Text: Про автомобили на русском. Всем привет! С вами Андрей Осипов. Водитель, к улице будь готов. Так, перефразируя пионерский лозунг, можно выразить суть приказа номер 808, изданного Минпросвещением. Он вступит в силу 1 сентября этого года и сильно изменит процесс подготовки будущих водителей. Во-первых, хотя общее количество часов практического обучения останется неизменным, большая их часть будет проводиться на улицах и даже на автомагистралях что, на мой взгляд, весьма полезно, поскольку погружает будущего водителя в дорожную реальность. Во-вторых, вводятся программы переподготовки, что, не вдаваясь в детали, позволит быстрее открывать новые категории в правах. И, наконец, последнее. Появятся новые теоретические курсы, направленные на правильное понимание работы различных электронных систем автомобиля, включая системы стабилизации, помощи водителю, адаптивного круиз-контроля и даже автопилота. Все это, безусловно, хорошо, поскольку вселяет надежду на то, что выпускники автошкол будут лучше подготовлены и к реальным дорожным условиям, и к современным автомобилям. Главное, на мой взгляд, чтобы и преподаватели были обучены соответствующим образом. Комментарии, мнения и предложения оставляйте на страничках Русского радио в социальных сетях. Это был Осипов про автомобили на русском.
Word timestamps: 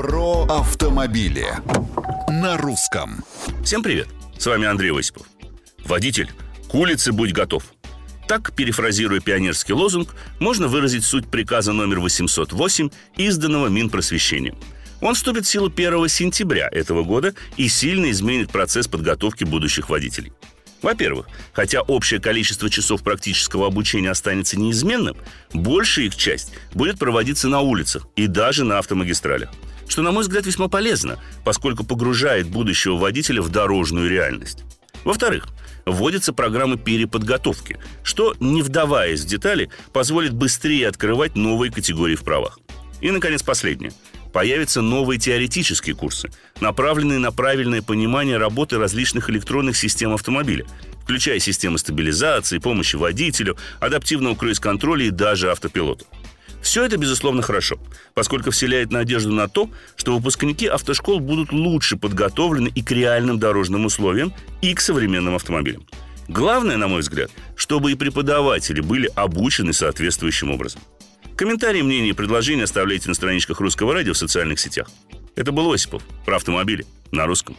Про 0.00 0.46
автомобили 0.46 1.46
на 2.30 2.56
русском. 2.56 3.22
Всем 3.62 3.82
привет! 3.82 4.08
С 4.38 4.46
вами 4.46 4.66
Андрей 4.66 4.98
Осипов. 4.98 5.26
Водитель, 5.84 6.30
к 6.70 6.74
улице 6.74 7.12
будь 7.12 7.34
готов. 7.34 7.64
Так, 8.26 8.54
перефразируя 8.54 9.20
пионерский 9.20 9.74
лозунг, 9.74 10.14
можно 10.38 10.68
выразить 10.68 11.04
суть 11.04 11.30
приказа 11.30 11.74
номер 11.74 12.00
808, 12.00 12.88
изданного 13.18 13.66
Минпросвещением. 13.66 14.56
Он 15.02 15.14
вступит 15.14 15.44
в 15.44 15.50
силу 15.50 15.66
1 15.66 16.08
сентября 16.08 16.70
этого 16.72 17.04
года 17.04 17.34
и 17.58 17.68
сильно 17.68 18.10
изменит 18.10 18.50
процесс 18.50 18.88
подготовки 18.88 19.44
будущих 19.44 19.90
водителей. 19.90 20.32
Во-первых, 20.80 21.26
хотя 21.52 21.82
общее 21.82 22.20
количество 22.20 22.70
часов 22.70 23.02
практического 23.02 23.66
обучения 23.66 24.08
останется 24.08 24.58
неизменным, 24.58 25.18
большая 25.52 26.06
их 26.06 26.16
часть 26.16 26.54
будет 26.72 26.98
проводиться 26.98 27.48
на 27.48 27.60
улицах 27.60 28.06
и 28.16 28.28
даже 28.28 28.64
на 28.64 28.78
автомагистралях 28.78 29.50
что, 29.90 30.02
на 30.02 30.12
мой 30.12 30.22
взгляд, 30.22 30.46
весьма 30.46 30.68
полезно, 30.68 31.18
поскольку 31.44 31.84
погружает 31.84 32.46
будущего 32.46 32.96
водителя 32.96 33.42
в 33.42 33.48
дорожную 33.48 34.08
реальность. 34.08 34.64
Во-вторых, 35.04 35.48
вводятся 35.84 36.32
программы 36.32 36.76
переподготовки, 36.76 37.76
что, 38.04 38.34
не 38.38 38.62
вдаваясь 38.62 39.22
в 39.22 39.26
детали, 39.26 39.68
позволит 39.92 40.32
быстрее 40.32 40.88
открывать 40.88 41.34
новые 41.34 41.72
категории 41.72 42.14
в 42.14 42.22
правах. 42.22 42.60
И, 43.00 43.10
наконец, 43.10 43.42
последнее. 43.42 43.92
Появятся 44.32 44.80
новые 44.80 45.18
теоретические 45.18 45.96
курсы, 45.96 46.30
направленные 46.60 47.18
на 47.18 47.32
правильное 47.32 47.82
понимание 47.82 48.36
работы 48.36 48.78
различных 48.78 49.28
электронных 49.28 49.76
систем 49.76 50.12
автомобиля, 50.12 50.66
включая 51.02 51.40
системы 51.40 51.78
стабилизации, 51.78 52.58
помощи 52.58 52.94
водителю, 52.94 53.56
адаптивного 53.80 54.36
круиз-контроля 54.36 55.06
и 55.06 55.10
даже 55.10 55.50
автопилота. 55.50 56.04
Все 56.62 56.84
это, 56.84 56.96
безусловно, 56.96 57.42
хорошо, 57.42 57.78
поскольку 58.14 58.50
вселяет 58.50 58.90
надежду 58.90 59.32
на 59.32 59.48
то, 59.48 59.70
что 59.96 60.14
выпускники 60.16 60.66
автошкол 60.66 61.20
будут 61.20 61.52
лучше 61.52 61.96
подготовлены 61.96 62.70
и 62.74 62.82
к 62.82 62.90
реальным 62.90 63.38
дорожным 63.38 63.86
условиям, 63.86 64.32
и 64.60 64.74
к 64.74 64.80
современным 64.80 65.34
автомобилям. 65.34 65.86
Главное, 66.28 66.76
на 66.76 66.86
мой 66.86 67.00
взгляд, 67.00 67.30
чтобы 67.56 67.92
и 67.92 67.96
преподаватели 67.96 68.80
были 68.80 69.10
обучены 69.14 69.72
соответствующим 69.72 70.50
образом. 70.50 70.80
Комментарии, 71.36 71.82
мнения 71.82 72.10
и 72.10 72.12
предложения 72.12 72.64
оставляйте 72.64 73.08
на 73.08 73.14
страничках 73.14 73.60
Русского 73.60 73.94
радио 73.94 74.12
в 74.12 74.18
социальных 74.18 74.60
сетях. 74.60 74.90
Это 75.36 75.52
был 75.52 75.72
Осипов 75.72 76.02
про 76.26 76.36
автомобили 76.36 76.84
на 77.12 77.26
русском. 77.26 77.56